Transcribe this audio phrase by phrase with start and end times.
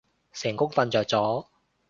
[0.33, 1.45] 成功瞓着咗